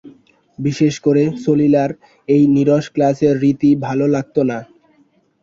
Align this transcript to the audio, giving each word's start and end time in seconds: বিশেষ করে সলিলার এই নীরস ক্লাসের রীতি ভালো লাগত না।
বিশেষ 0.59 0.93
করে 0.99 1.23
সলিলার 1.43 1.91
এই 2.29 2.43
নীরস 2.55 2.85
ক্লাসের 2.93 3.33
রীতি 3.43 3.71
ভালো 3.85 4.05
লাগত 4.07 4.35
না। 4.49 4.59